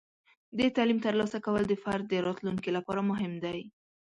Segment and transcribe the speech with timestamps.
[0.57, 3.59] د تعلیم ترلاسه کول د فرد د راتلونکي لپاره مهم دی.